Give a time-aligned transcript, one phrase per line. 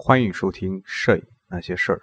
[0.00, 1.98] 欢迎收听《摄影那些事儿》。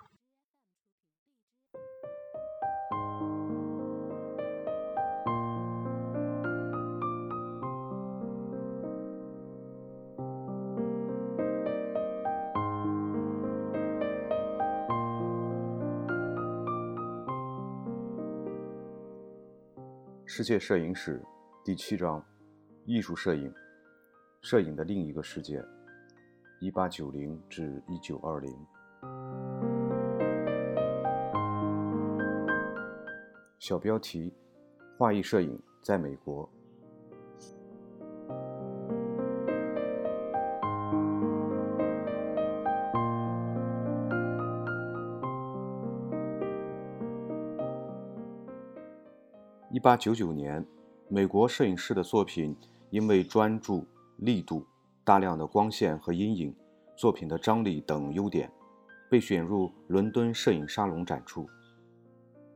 [20.25, 21.23] 世界摄影史
[21.63, 22.21] 第七章：
[22.83, 23.53] 艺术摄影，
[24.41, 25.63] 摄影的另一个世界。
[26.61, 28.55] 一八九零至一九二零。
[33.59, 34.33] 小标题：
[34.97, 36.49] 画意摄影在美国。
[49.71, 50.65] 一八九九年，
[51.09, 52.55] 美国摄影师的作品
[52.91, 53.85] 因为专注、
[54.17, 54.65] 力度。
[55.05, 56.55] 大量的光线和阴影，
[56.97, 58.51] 作品的张力等优点，
[59.07, 61.47] 被选入伦敦摄影沙龙展出。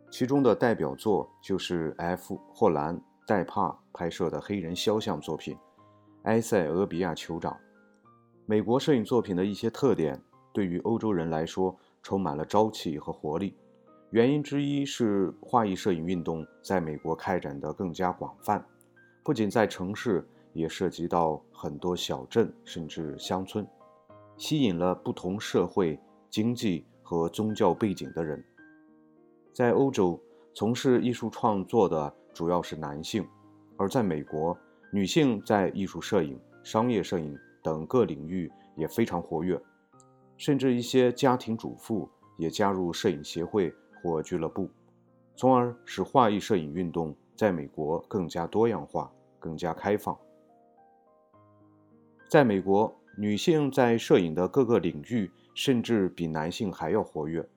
[0.09, 2.36] 其中的代表作就是 F.
[2.52, 5.55] 霍兰·戴帕拍摄的黑人肖像作品
[6.23, 7.53] 《埃塞俄比亚酋长》。
[8.47, 10.20] 美国摄影作品的一些特点，
[10.52, 13.55] 对于欧洲人来说充满了朝气和活力。
[14.09, 18.66] 原因之一是画意摄影运动在美国开展的更加广泛，
[19.23, 20.27] 不仅在城市。
[20.53, 23.66] 也涉及到很多小镇甚至乡村，
[24.38, 28.44] 吸引了不同社会、经济和宗教背景的人。
[29.53, 30.20] 在欧洲，
[30.53, 33.23] 从事艺术创作的主要是男性；
[33.77, 34.58] 而在美国，
[34.92, 39.61] 女性在艺术摄影、商业摄影等各领域也非常活跃，
[40.38, 44.70] 甚至一些家庭主妇也加入摄影协会或俱乐部，
[45.36, 50.17] 从而使画意摄影运动在美国更加多样化、更加开放。
[52.30, 57.49] 在美国，女性在摄影的各个领域甚至比男性还要活跃，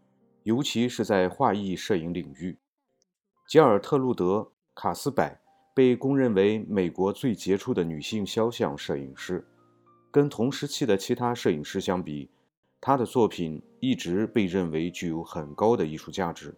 [0.44, 2.56] 尤其是在画意摄影领域。
[3.46, 4.38] 吉尔特路德·
[4.74, 5.30] 卡斯柏
[5.74, 9.46] 被公认为美国最杰出的女性肖像摄影师。
[10.10, 12.30] 跟同时期的其他摄影师相比，
[12.80, 16.54] 她的作品一直被认为具有很高的艺术价值。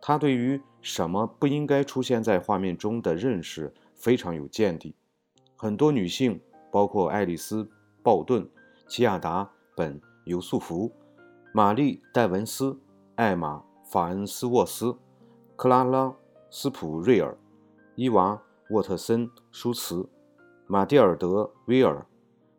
[0.00, 4.96] 她对于什么不应该出现在画面中的认识非常有见地。
[5.54, 6.40] 很多女性。
[6.76, 7.64] 包括爱丽丝·
[8.02, 8.46] 鲍顿、
[8.86, 9.42] 齐亚达·
[9.74, 10.92] 本·尤素福、
[11.50, 12.78] 玛丽·戴文斯、
[13.14, 13.56] 艾玛·
[13.90, 14.94] 法恩斯沃斯、
[15.56, 16.08] 克拉拉·
[16.50, 17.34] 斯普瑞尔、
[17.94, 18.34] 伊娃·
[18.74, 20.06] 沃特森·舒茨、
[20.66, 22.06] 马蒂尔德·威尔，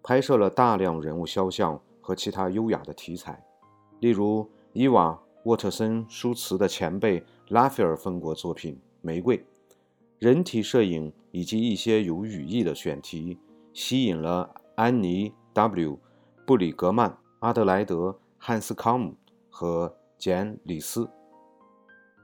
[0.02, 3.46] 拍摄了大量人物肖像和其他优雅的题材，
[4.00, 5.12] 例如伊娃·
[5.44, 9.38] 沃特森·舒茨的前辈拉斐尔风格作品《玫瑰》，
[10.18, 13.38] 人体摄影以及一些有语义的选题。
[13.80, 16.00] 吸引了安妮 ·W·
[16.48, 17.96] 布里格曼、阿德莱德·
[18.40, 19.16] 汉斯康姆
[19.52, 21.08] 和简·里斯。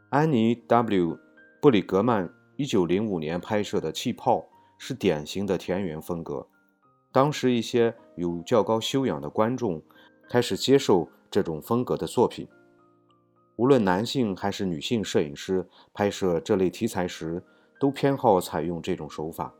[0.09, 1.19] 安妮 ·W·
[1.61, 2.27] 布里格曼
[2.57, 4.37] 1905年拍摄的《气泡》
[4.79, 6.47] 是典型的田园风格。
[7.11, 9.79] 当时一些有较高修养的观众
[10.27, 12.47] 开始接受这种风格的作品。
[13.57, 17.43] 无论男性还是女性摄影师拍摄这类题材时，
[17.79, 19.53] 都偏好采用这种手法。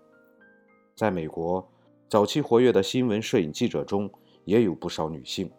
[0.95, 1.69] 在美国。
[2.09, 4.09] 早期活跃的新闻摄影记者中
[4.46, 5.52] 也有不少女性。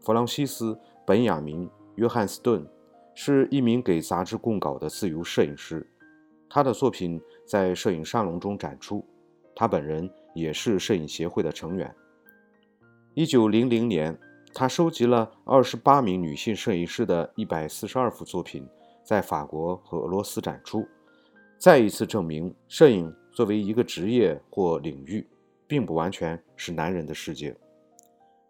[0.00, 0.72] 弗朗西斯·
[1.06, 2.66] 本雅明·约翰斯顿
[3.14, 5.86] 是一名给杂志供稿的自由摄影师，
[6.48, 9.04] 他的作品在摄影沙龙中展出。
[9.54, 11.94] 他本人也是摄影协会的成员。
[13.14, 14.18] 1900年，
[14.52, 18.66] 他收集了28名女性摄影师的142幅作品，
[19.04, 20.84] 在法国和俄罗斯展出，
[21.56, 25.24] 再一次证明摄影作为一个职业或领域。
[25.66, 27.56] 并不完全是男人的世界。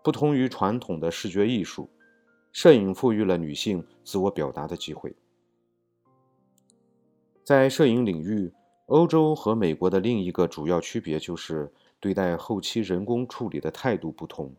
[0.02, 1.88] 不同于传统的视觉艺术，
[2.52, 5.14] 摄影赋予了女性自我表达的机会。
[7.42, 8.52] 在摄影领域，
[8.86, 14.55] 欧洲和美国的另一个主要区别就是对待后期人工处理的态度不同。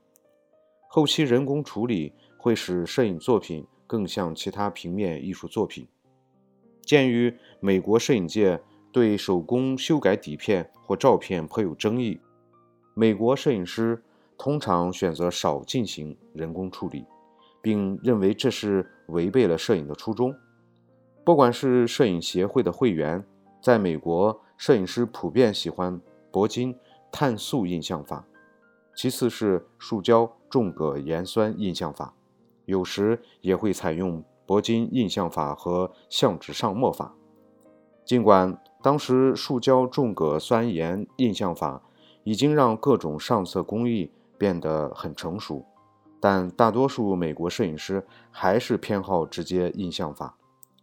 [0.88, 5.88] 后期人工处理会使摄影作品更像其他平面艺术作品。
[6.82, 8.60] 鉴于美国摄影界
[8.92, 12.20] 对手工修改底片或照片颇有争议。
[12.98, 14.02] 美国摄影师
[14.38, 17.06] 通常选择少进行人工处理，
[17.62, 20.34] 并认为这是违背了摄影的初衷。
[21.26, 23.22] 不管是摄影协会的会员，
[23.62, 26.00] 在美国，摄影师普遍喜欢
[26.32, 26.74] 铂金
[27.12, 28.26] 碳素印象法，
[28.96, 32.14] 其次是树胶重铬盐酸印象法，
[32.64, 37.14] 有时也会采用铂金印象法和相纸上墨法。
[38.06, 41.84] 尽管当时树胶重铬酸盐印象法。
[42.26, 45.66] 已经让各种上色工艺变得很成熟，
[46.20, 50.36] 但大多数美国摄影师还是偏好直接印象法，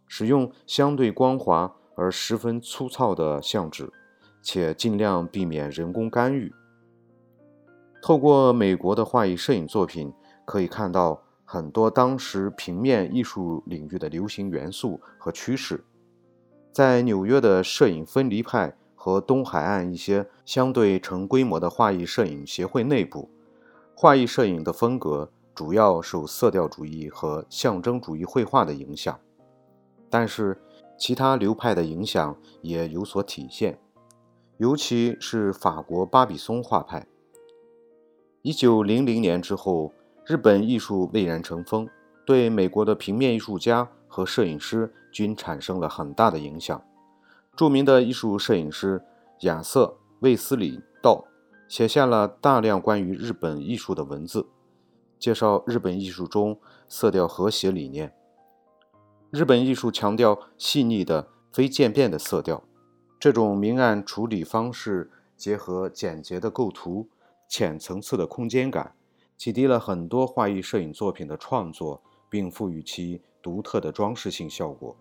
[0.07, 3.91] 使用相对光滑而十分粗糙的相纸，
[4.41, 6.51] 且尽量避免人工干预。
[8.01, 10.13] 透过美国的画意摄影作品，
[10.45, 15.83] 可以看到很多当时平面艺术领域的流行元素和趋势。
[16.71, 23.29] 在纽约的摄影分离派和东海岸一些相对成规模的画意摄影协会内部。
[23.93, 29.19] 画意摄影的风格主要受色调主义和象征主义绘画的影响，
[30.09, 30.57] 但是
[30.97, 33.77] 其他流派的影响也有所体现，
[34.55, 37.05] 尤其是法国巴比松画派。
[38.41, 39.91] 一九零零年之后，
[40.25, 41.89] 日本艺术蔚然成风，
[42.25, 46.81] 对美国的平面艺术家和摄影师均产生了很大的影响。
[47.55, 49.03] 著名的艺术摄影师
[49.41, 49.85] 亚瑟·
[50.19, 51.27] 卫斯理·道。
[51.69, 54.45] 写下了大量关于日本艺术的文字，
[55.17, 58.13] 介绍日本艺术中色调和谐理念。
[59.31, 62.63] 日本艺术强调细腻的、非渐变的色调，
[63.19, 67.09] 这种明暗处理方式结合简洁的构图、
[67.49, 68.93] 浅层次的空间感，
[69.35, 74.95] 启迪了很多画意摄影作品的创作，并赋予其独特的装饰性效果。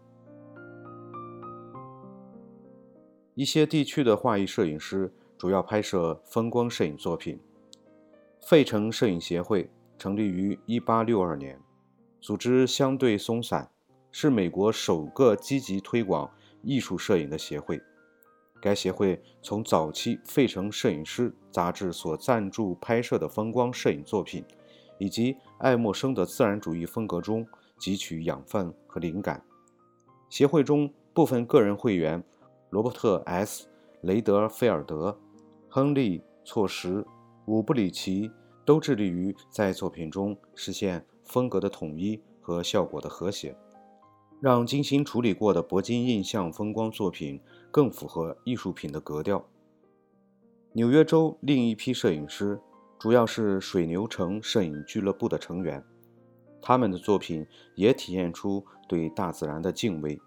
[3.35, 5.13] 一些地区的画意摄影师。
[5.39, 7.37] 主要拍摄风光摄影作品。
[8.47, 9.69] 费城摄影协会
[9.99, 11.61] 成立于1862年，
[12.21, 13.69] 组织相对松散，
[14.13, 16.31] 是美国首个积极推广
[16.63, 17.83] 艺术摄影的协会。
[18.61, 24.45] 该协会从早期《费城摄影师》杂志所赞助拍摄的风光摄影作品，
[24.99, 27.45] 以及爱默生的自然主义风格中
[27.81, 29.43] 汲取养分和灵感。
[30.31, 32.23] 协会中部分个人会员，
[32.73, 33.67] 罗伯特 ·S.
[34.01, 35.15] 雷德菲尔德。
[35.69, 37.05] 亨利·措什、
[37.45, 38.31] 伍布里奇
[38.65, 43.55] 都致力于在作品中实现风格的统一和效果的和谐，
[44.41, 47.39] 让精心处理过的铂金印象风光作品
[47.71, 49.47] 更符合艺术品的格调。
[50.73, 52.59] 纽约州另一批摄影师
[52.99, 55.85] 主要是水牛城摄影俱乐部的成员，
[56.63, 60.19] 他们的作品也体现出对大自然的敬畏。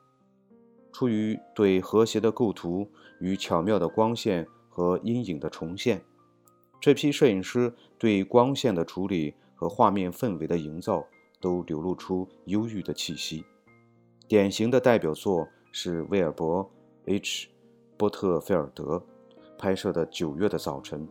[0.95, 2.87] 出于对和谐的构图
[3.19, 4.47] 与巧妙的光线。
[4.75, 6.03] 和阴影的重现，
[6.81, 11.07] 这批摄影师对光线的处理和画面氛围的营造
[11.39, 13.45] 都流露出忧郁的气息。
[14.27, 16.69] 典型的代表作是威尔伯
[17.05, 17.45] ·H·
[17.95, 19.01] 波特菲尔德
[19.57, 21.07] 拍摄的《九月的早晨》，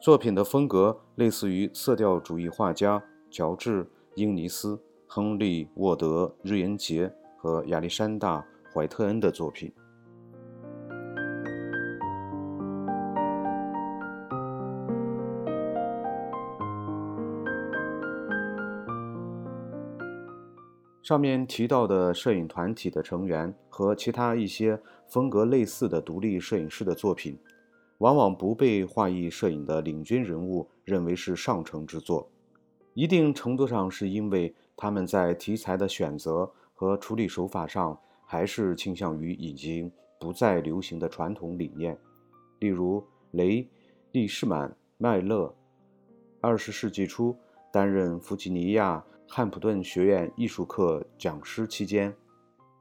[0.00, 3.84] 作品的风格类似于色调主义画家乔治·
[4.14, 8.38] 英尼斯、亨利·沃德·瑞恩杰和亚历山大·
[8.72, 9.72] 怀特恩的作品。
[21.02, 27.38] 上面提到的摄影团体的成员和其他一些风格类似的独立摄影师的作品，
[27.98, 32.30] 往往不被画意摄影的领军人物认为是上乘之作。
[32.94, 37.98] 一定程度上是因为他们在题材的选择和处理手法上，
[38.32, 41.98] 还是倾向于已经不再流行的传统理念。
[42.60, 43.62] 例如，雷·
[44.10, 45.54] 利士满麦勒，
[46.40, 47.36] 二十世纪初
[47.70, 49.04] 担任弗吉尼亚。
[49.28, 52.14] 汉普顿学院艺术课讲师期间，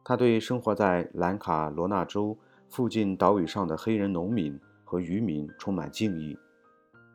[0.06, 2.38] 他对生活在兰卡罗纳州
[2.70, 6.38] 附近岛屿上的黑人农民和渔民充满敬意。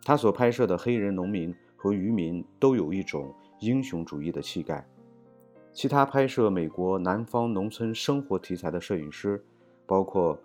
[0.05, 4.87] 他所拍摄的黑人农民和渔民都有一种英雄主义的气概。
[5.77, 9.45] 其他拍摄美国南方农村生活题材的摄影师
[9.85, 10.41] 包括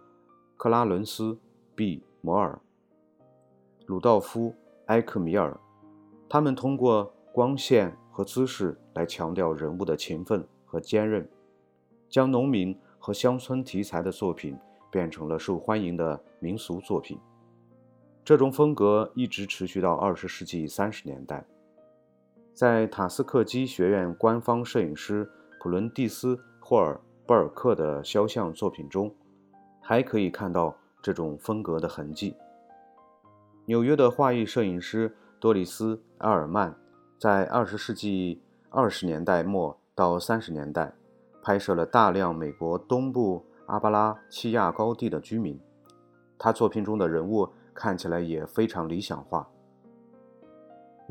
[0.58, 1.32] 克拉伦斯·
[1.74, 2.60] 毕摩尔、
[3.86, 4.50] 鲁道夫·
[4.88, 5.58] 埃克米尔，
[6.28, 7.98] 他们通过光线。
[8.14, 11.26] 和姿势来强调人物的勤奋和坚韧，
[12.10, 14.60] 将农民和乡村题材的作品
[14.92, 17.18] 变成了受欢迎的民俗作品。
[18.22, 21.46] 这种风格一直持续到二十世纪三十年代。
[22.54, 25.30] 在塔斯克基学院官方摄影师
[25.60, 29.14] 普伦蒂斯·霍尔布尔克的肖像作品中，
[29.80, 32.36] 还可以看到这种风格的痕迹。
[33.66, 36.76] 纽约的画意摄影师多里斯·埃尔曼。
[37.20, 38.42] 在二十世纪
[38.72, 40.92] 二十年代末到三十年代，
[41.44, 45.60] 拍摄了大量美国东部阿巴拉契亚高地的居民。
[46.40, 49.48] 他作品中的人物看起来也非常理想化。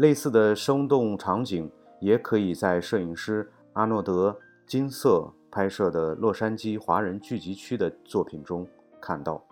[0.01, 4.31] 类似的生动场景也可以在摄影师阿诺德·
[4.67, 8.67] 金色拍摄的洛杉矶华人聚集区的作品中
[8.99, 9.45] 看到。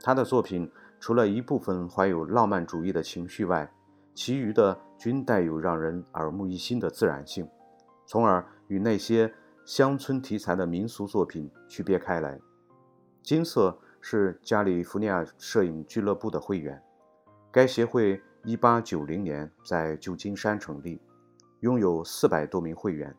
[0.00, 3.68] 他的作品除了一部分怀有浪漫主义的情绪外，
[4.14, 7.48] 其余的均带有让人耳目一新的自然性，
[8.06, 9.34] 从而与那些
[9.64, 12.38] 乡村题材的民俗作品区别开来。
[13.24, 16.80] 金色是加利福尼亚摄影俱乐部的会员，
[17.50, 21.00] 该协会1890年在旧金山成立，
[21.60, 23.14] 拥有400多名会员，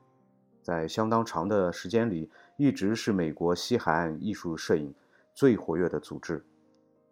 [0.64, 4.94] 在相当长的时间里一直是美国西海岸艺术摄影
[5.34, 6.44] 最活跃的组织。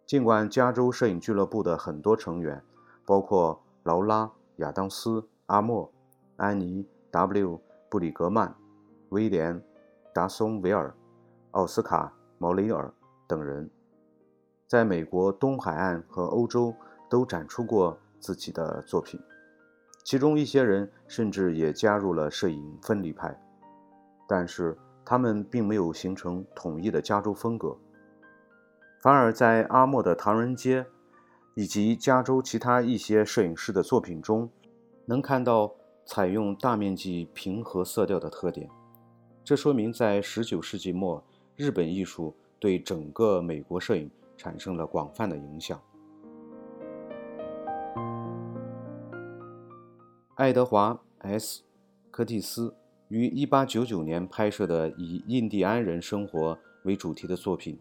[0.06, 2.62] 尽管加州摄影俱乐部的很多成员，
[3.04, 5.92] 包括劳拉、亚当斯、阿莫、
[6.36, 7.60] 安妮、W、
[7.90, 8.54] 布里格曼、
[9.10, 9.62] 威廉、
[10.14, 10.94] 达松维尔、
[11.50, 12.92] 奥斯卡、毛雷尔
[13.26, 13.70] 等人，
[14.66, 16.74] 在美国东海岸和欧洲
[17.08, 19.20] 都展出过自己的作品，
[20.04, 23.38] 其中一些人甚至也加入了摄影分离派，
[24.28, 27.76] 但是他们并没有形成统一的加州风格。
[29.00, 30.82] 反而在阿莫的《唐人街》
[31.54, 34.50] 以及加州其他一些摄影师的作品中，
[35.06, 35.74] 能看到
[36.04, 38.68] 采用大面积平和色调的特点。
[39.44, 41.24] 这说明在19世纪末，
[41.56, 45.80] 日本艺术对整个美国摄影产生了广泛的影响。
[50.38, 51.62] 爱德华 ·S·
[52.12, 52.72] 柯蒂斯
[53.08, 57.76] 于1899年拍摄的以印第安人生活为主题的作品。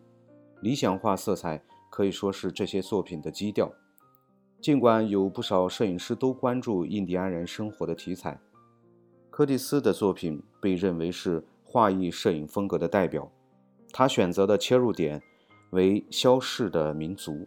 [0.61, 3.71] 理想化色彩可以说是这些作品的基调。
[4.59, 8.39] 尽管有不少摄影师都关注印第安人生活的题材，
[9.29, 13.31] 柯蒂斯的作品被认为是画意摄影风格的代表。
[13.93, 15.21] 他选择的切入点
[15.69, 17.45] 为消逝的民族，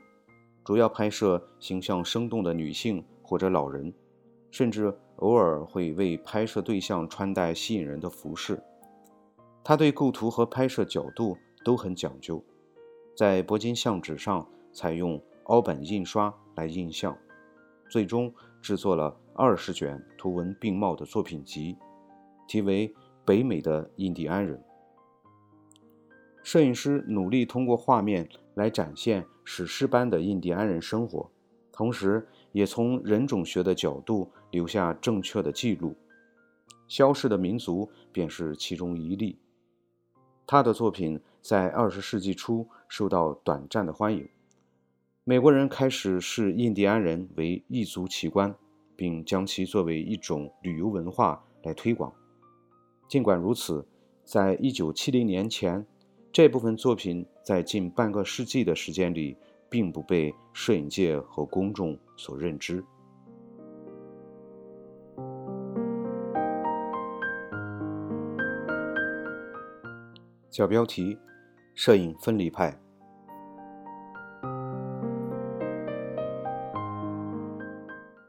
[0.62, 3.92] 主要拍摄形象生动的女性或者老人，
[4.50, 8.62] 甚至偶尔会为拍摄对象穿戴吸引人的服饰。
[9.62, 12.42] 他对构图和拍摄角度都很讲究。
[13.14, 17.16] 在铂金相纸上采用凹版印刷来印象，
[17.90, 21.76] 最终制作了二十卷图文并茂的作品集，
[22.48, 22.88] 题为
[23.24, 24.56] 《北美的印第安人》。
[26.42, 31.30] 摄影师努力通过画面来展现史诗般的印第安人生活，
[31.70, 35.96] 同时也从人种学的角度留下正确的记录。
[36.88, 39.38] 消逝的民族便是其中一例。
[40.46, 44.28] 他的作品在二十世纪初受到短暂的欢迎，
[45.22, 48.52] 美国人开始视印第安人为异族奇观，
[48.96, 52.12] 并将其作为一种旅游文化来推广。
[53.08, 53.86] 尽管如此，
[54.24, 55.86] 在一九七零年前，
[56.32, 59.36] 这部分作品在近半个世纪的时间里，
[59.68, 62.84] 并不被摄影界和公众所认知。
[70.50, 71.16] 小标题：
[71.76, 72.76] 摄影分离派。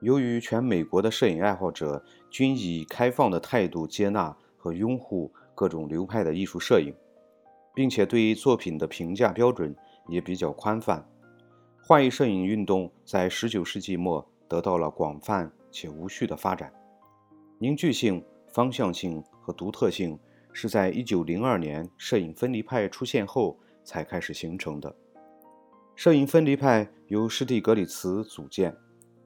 [0.01, 6.93] 由于全美国的摄影爱好者均以开放的态度接纳和拥护各种流派的艺术摄影，
[7.73, 9.75] 并且对于作品的评价标准
[10.07, 11.03] 也比较宽泛，
[11.83, 16.71] 画意摄影运动在19世纪末得到了广泛且无序的发展。
[17.57, 20.19] 凝聚性、方向性和独特性。
[20.53, 24.96] 是在1902年摄影分离派出现后才开始形成的。
[25.96, 28.75] 摄影分离派由施蒂格里茨组建，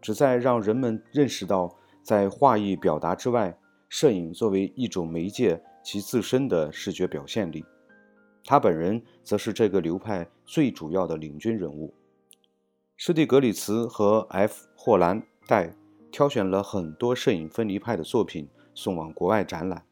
[0.01, 7.63] 旨在让人们认识到，在画意表达之外，摄影作为一种媒介其自身的视觉表现力。
[8.43, 11.93] 他本人则是这个流派最主要的领军人物。
[12.97, 14.67] 施蒂格里茨和 F.
[14.75, 15.75] 霍兰戴
[16.11, 19.83] 挑选了很多摄影分离派的作品送往国外展览。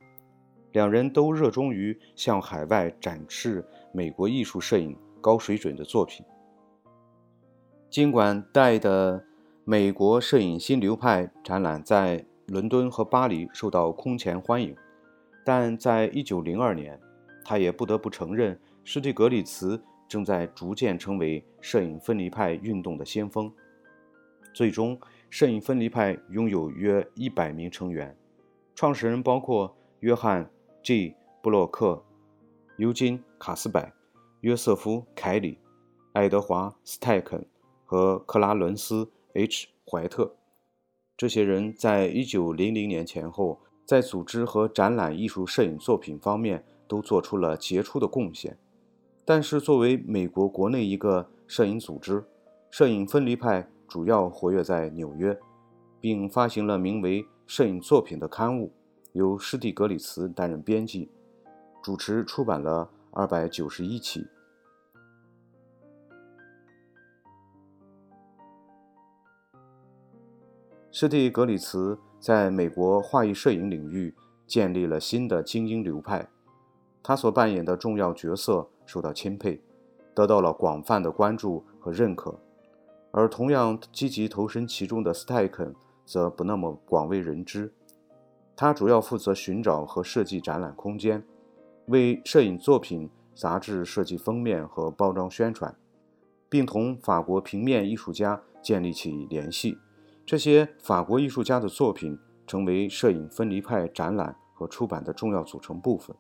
[0.74, 6.26] 两人都热衷于向海外展示美国艺术摄影高水准的作品。
[7.92, 9.24] 尽管戴的
[9.64, 14.76] 美国摄影新流派展览在伦敦和巴黎受到空前欢迎，
[15.46, 17.00] 但在1902年，
[17.46, 23.54] 他也不得不承认，施蒂格里茨正在逐渐成为摄影分离派运动的先锋。
[24.56, 25.00] 最终，
[25.30, 28.18] 摄影分离派拥有约100名成员，
[28.74, 30.50] 创始人包括约翰。
[30.84, 31.16] G.
[31.42, 32.04] 布洛克、
[32.76, 33.82] 尤金·卡斯柏、
[34.42, 35.58] 约瑟夫·凯里、
[36.12, 37.46] 爱德华·斯泰肯
[37.86, 39.68] 和克拉伦斯 ·H.
[39.90, 40.36] 怀特，
[41.16, 48.58] 这些人在1900年前后，在组织和展览艺术摄影作品方面都做出了杰出的贡献。
[49.24, 52.26] 但是，作为美国国内一个摄影组织，
[52.70, 55.40] 摄影分离派主要活跃在纽约，
[56.02, 58.74] 并发行了名为《摄影作品》的刊物。
[59.14, 61.08] 由施蒂格里茨担任编辑，
[61.84, 64.26] 主持出版了二百九十一期。
[70.90, 74.16] 施蒂格里茨在美国画意摄影领域
[74.48, 76.28] 建立了新的精英流派，
[77.04, 79.62] 他所扮演的重要角色受到钦佩，
[80.16, 82.40] 得到了广泛的关注和认可。
[83.12, 87.72] 而同样积极投身其中的斯泰肯则不那么广为人知。
[88.56, 91.24] 他主要负责寻找和设计展览空间，
[91.88, 95.76] 为摄影作品杂志设计封面和包装宣传，
[96.50, 99.78] 并同法国平面艺术家建立起联系。
[100.26, 106.16] 这些法国艺术家的作品成为摄影分离派展览和出版的重要组成部分。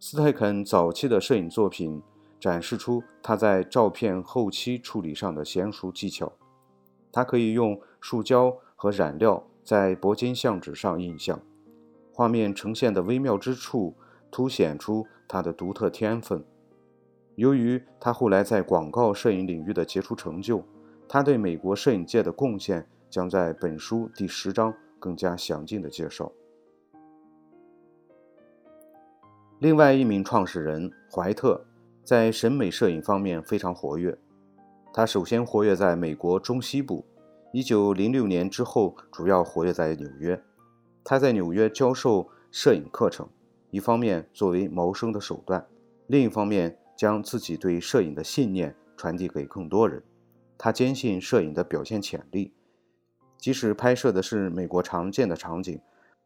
[0.00, 2.02] 斯泰肯早期的摄影作品
[2.38, 6.30] 展示出他在照片后期处理上的娴熟技巧。
[7.10, 11.40] 他可以用树胶和染料在铂金相纸上印象，
[12.12, 13.94] 画面呈现的微妙之处
[14.30, 16.44] 凸显出他的独特天分。
[17.34, 20.62] 由于他后来在广告摄影领域的杰出成就，
[21.08, 22.86] 他对美国摄影界的贡献。
[23.10, 26.32] 将在本书第十章更加详尽的介绍。
[29.60, 31.64] 另外一名创始人怀特
[32.02, 34.18] 在审美摄影方面非常活跃。
[34.92, 37.04] 他首先活跃在美国中西部
[37.54, 40.42] ，1906年之后主要活跃在纽约。
[41.04, 43.28] 他在纽约教授摄影课程，
[43.70, 45.64] 一方面作为谋生的手段，
[46.08, 50.02] 另一方面将自己对摄影的信念传递给更多人。
[50.58, 52.52] 他坚信摄影的表现潜力。
[53.38, 55.80] 即使拍摄的是美国常见的场景，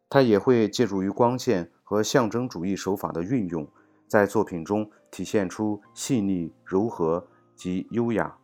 [0.09, 3.69] 他也会借助于光线和象征主义手法的运用，
[4.07, 8.39] 在作品中体现出细腻、柔和及优雅。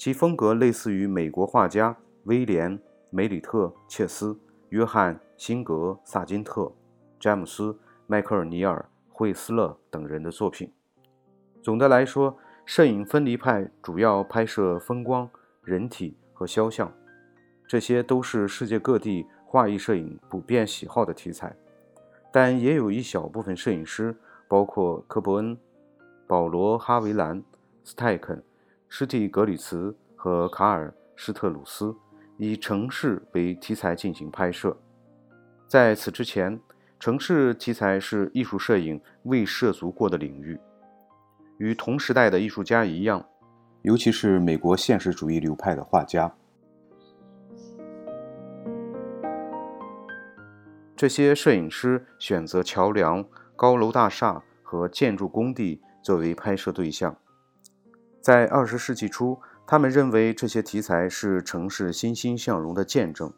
[0.00, 2.78] 其风格类似于美国画家威廉·
[3.10, 4.34] 梅里特·切斯、
[4.70, 5.74] 约翰·辛格·
[6.10, 6.72] 萨金特、
[7.18, 7.70] 詹姆斯·
[8.06, 8.82] 迈克尔尼尔·
[9.14, 10.72] 惠斯勒等人的作品。
[11.60, 15.28] 总的来说，摄影分离派主要拍摄风光、
[15.62, 16.90] 人体和肖像。
[17.68, 21.54] 这些都是世界各地画意摄影普遍喜好的题材，
[22.32, 24.16] 但也有一小部分摄影师，
[24.48, 25.54] 包括科伯恩、
[26.26, 27.44] 保罗·哈维兰、
[27.84, 28.42] 斯泰肯、
[28.92, 31.94] 施蒂格里茨和卡尔·施特鲁斯，
[32.36, 34.76] 以城市为题材进行拍摄。
[35.68, 36.60] 在此之前，
[36.98, 40.58] 城市题材是艺术摄影未涉足过的领域。
[41.58, 43.24] 与同时代的艺术家一样，
[43.82, 46.34] 尤其是美国现实主义流派的画家。
[50.96, 53.24] 这些摄影师选择桥梁、
[53.54, 57.16] 高楼大厦和建筑工地作为拍摄对象。
[58.20, 63.32] 在二十世纪初，他们认为这些题材是城市欣欣向荣的见证。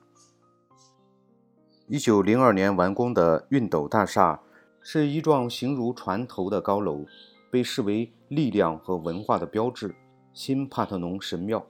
[1.87, 4.41] 一九零二年完工的熨斗大厦
[4.81, 7.05] 是一幢形如船头的高楼，
[7.49, 9.95] 被视为力量和文化的标志——
[10.35, 11.65] 新帕特农神庙。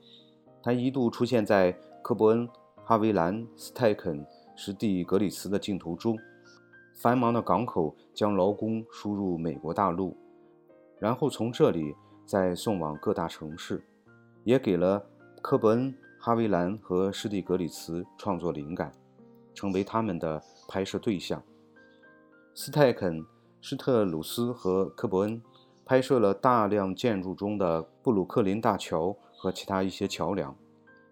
[0.62, 2.48] 它一度出现在科伯恩、
[2.82, 4.24] 哈维兰、斯泰肯。
[4.54, 6.16] 史蒂格里茨的镜头中，
[6.94, 10.16] 繁忙的港口将劳工输入美国大陆，
[10.98, 11.94] 然后从这里
[12.32, 13.84] 再送往各大城市，
[14.42, 15.04] 也给了
[15.42, 18.90] 科伯恩、哈维兰和施蒂格里茨创作灵感，
[19.52, 21.42] 成为他们的拍摄对象。
[22.54, 23.22] 斯泰肯、
[23.60, 25.42] 施特鲁斯和科伯恩
[25.84, 30.56] 拍摄了大量建筑中的布鲁克林大桥和其他一些桥梁，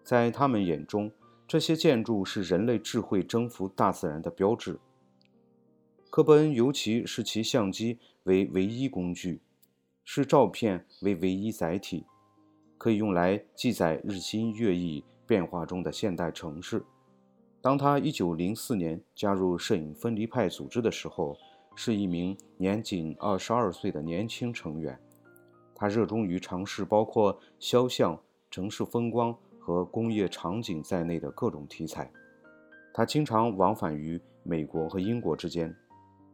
[0.02, 1.12] 在他们眼中。
[1.46, 4.80] 这些建筑是人类智慧征服大自然的标志。
[6.08, 9.42] 科伯恩尤其视其相机为唯一工具，
[10.12, 12.04] 视照片为唯一载体，
[12.76, 16.84] 可以用来记载日新月异变化中的现代城市。
[17.60, 21.36] 当他1904年加入摄影分离派组织的时候，
[21.76, 24.98] 是一名年仅22岁的年轻成员。
[25.76, 28.20] 他热衷于尝试包括肖像、
[28.50, 29.32] 城市风光。
[29.60, 32.10] 和工业场景在内的各种题材，
[32.92, 35.72] 他经常往返于美国和英国之间。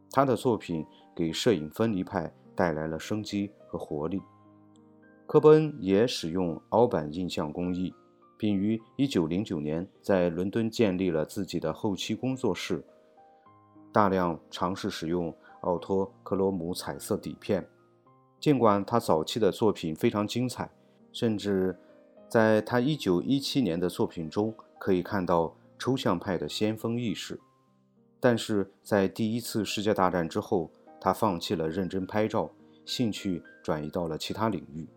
[0.09, 0.83] 他的作品
[1.15, 4.21] 给摄影分离派带来了生机和活力。
[5.25, 7.93] 科伯恩也使用凹版印象工艺，
[8.37, 12.83] 并于1909年在伦敦建立了自己的后期工作室，
[13.91, 17.67] 大量尝试使用奥托克罗姆彩色底片。
[18.39, 20.71] 尽管他早期的作品非常精彩，
[21.11, 21.77] 甚至。
[22.29, 27.39] 在他1917年的作品中，可以看到抽象派的先锋意识，
[28.19, 32.49] 但是在第一次世界大战之后，他放弃了认真拍照，
[32.87, 34.87] 兴趣转移到了其他领域。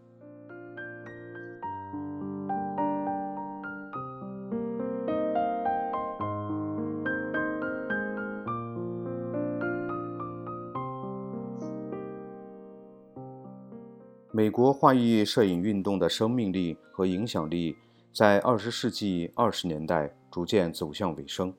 [14.33, 17.77] 美国画意摄影运动的生命力和影响力
[18.15, 21.53] 在二十世纪二十年代逐渐走向尾声。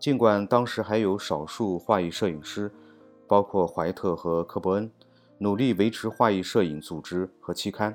[0.00, 2.70] 尽管当时还有少数画意摄影师，
[3.28, 4.90] 包括怀特和科伯恩，
[5.44, 7.94] 努力维持画意摄影组织和期刊，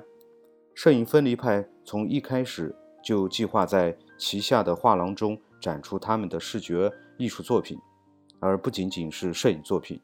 [0.72, 7.76] 摄影分离派从一开始就计划在旗下的画廊中展出他们的视觉艺术作品，
[8.38, 10.00] 而不仅仅是摄影作品。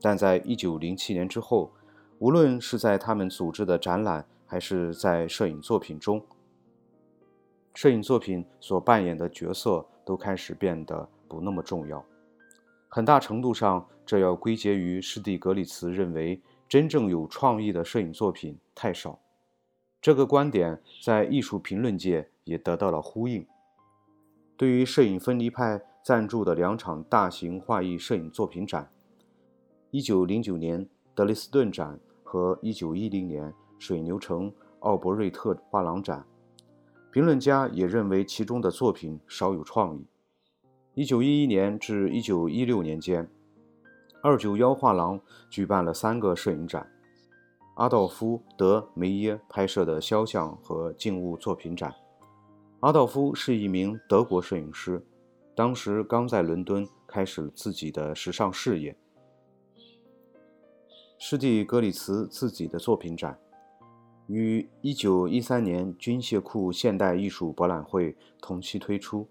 [0.00, 1.72] 但在一九零七年之后，
[2.20, 6.24] 无论是在他们组织的展览，还是在摄影作品中，
[7.74, 12.06] 摄影作品所扮演的角色都开始变得不那么重要。
[12.88, 19.18] 很大程度上，这要归结于施蒂格里茨认为真正有创意的摄影作品太少。
[20.00, 23.44] 这个观点在艺术评论界也得到了呼应。
[24.56, 28.88] 对于摄影分离派赞助的两场大型画意摄影作品展
[29.90, 33.52] ，1909年德累斯顿展和1910年。
[33.80, 36.26] 水牛城奥伯瑞特画廊展，
[37.10, 40.04] 评论家也认为其中的作品少有创意。
[40.92, 43.26] 一九一一年至一九一六年间，
[44.22, 46.86] 二九幺画廊举办了三个摄影展：
[47.76, 51.94] 阿道夫·德梅耶拍摄的肖像和静物作品展。
[52.80, 55.02] 阿道夫是一名德国摄影师，
[55.54, 58.94] 当时刚在伦敦开始自己的时尚事业。
[61.18, 63.38] 施蒂格里茨自己的作品展。
[64.26, 69.26] 于1913年军械库现代艺术博览会同期推出。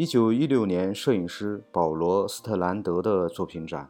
[0.00, 3.86] 1916年，摄影师保罗·斯特兰德的作品展，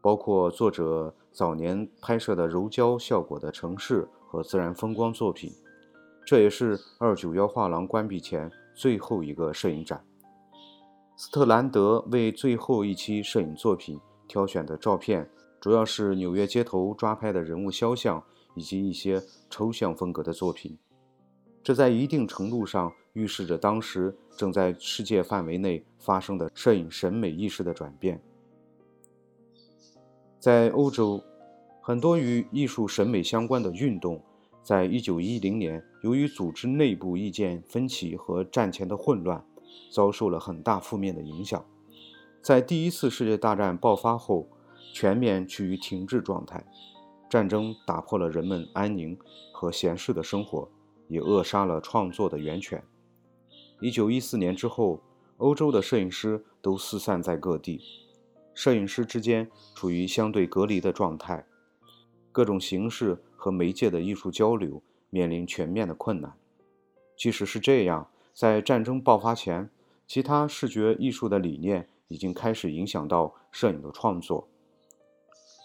[0.00, 5.52] 包括作者早年拍摄的柔焦效果的城市和自然风光作品。
[6.24, 10.02] 这也是291画廊关闭前最后一个摄影展。
[11.14, 15.30] 斯特兰德为最后一期摄影作品挑选的照片，
[15.60, 18.24] 主要是纽约街头抓拍的人物肖像。
[18.56, 20.78] 以及一些抽象风格的作品，
[21.60, 28.20] 这在一定程度上预示着当时正在世界范围内发生的摄影审美意识的转变。
[30.38, 31.22] 在欧洲，
[31.80, 34.22] 很多与艺术审美相关的运动，
[34.62, 39.44] 在1910年由于组织内部意见分歧和战前的混乱，
[39.90, 41.64] 遭受了很大负面的影响。
[42.42, 44.46] 在第一次世界大战爆发后，
[44.92, 46.62] 全面趋于停滞状态。
[47.30, 49.18] 战争打破了人们安宁
[49.52, 50.68] 和闲适的生活，
[51.08, 52.84] 也扼杀了创作的源泉。
[53.80, 55.02] 一九一四年之后，
[55.36, 57.80] 欧洲的摄影师都四散在各地，
[58.54, 61.44] 摄影师之间处于相对隔离的状态，
[62.30, 66.32] 各种形式和媒介的艺术交流面临全面的困难。
[67.16, 69.68] 即使是这样，在战争爆发前，
[70.06, 74.48] 其他视觉艺术的理念已经开始影响到摄影的创作。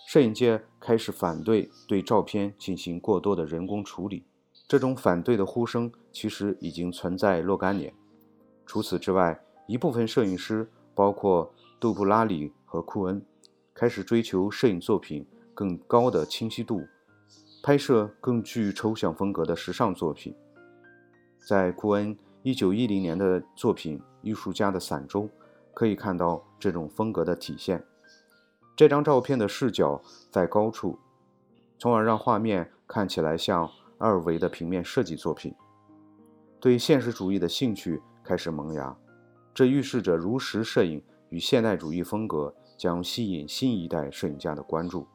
[0.08, 4.26] 摄影界开始反对对照片进行过多的人工处理，
[4.68, 7.94] 这种反对的呼声其实已经存在若干年。
[8.70, 13.20] 除此之外，一部分摄影师，包括杜布拉里和库恩，
[13.74, 16.84] 开始追求摄影作品更高的清晰度，
[17.64, 20.36] 拍摄更具抽象风格的时尚作品。
[21.48, 25.28] 在库恩1910年的作品《艺术家的伞》中，
[25.74, 27.84] 可以看到这种风格的体现。
[28.76, 31.00] 这张照片的视角在高处，
[31.80, 35.56] 从而让画面看起来像二维的平面设计作品。
[36.60, 38.00] 对现实主义的兴趣
[38.30, 38.96] 开始萌芽，
[39.56, 45.08] 这预示着如实摄影与现代主义风格将吸引新一代摄影家的关注。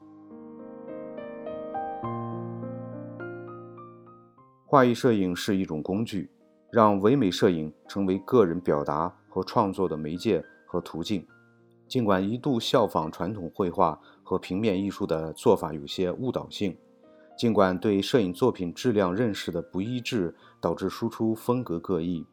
[4.66, 6.28] 画意摄影是一种工具，
[6.72, 11.24] 让唯美摄影成为个人表达和创作的媒介和途径。
[11.86, 16.76] 尽管一度效仿传统绘画和平面艺术的做法有些误导性，
[17.38, 22.26] 尽管对摄影作品质量认识的不一致导致输出风格各异，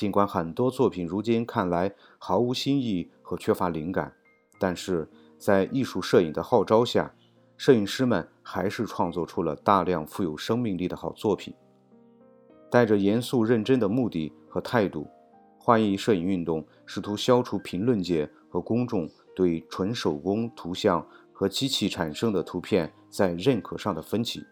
[0.00, 4.10] 尽管很多作品如今看来毫无新意和缺乏灵感，
[4.58, 7.14] 但是在艺术摄影的号召下，
[7.58, 11.52] 摄影师们还是创作出了大量富有生命力的好作品。
[12.70, 15.06] 带着严肃认真的目的和态度，
[15.58, 18.26] 画意摄影运动试图消除评论界。
[18.48, 24.42] 和公众对纯手工图像和机器产生的图片在认可上的分歧，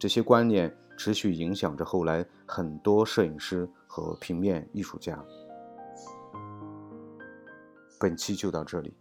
[0.00, 5.18] 这些观念持续影响着后来很多摄影师和平面艺术家。
[7.98, 8.94] 本期就到这里。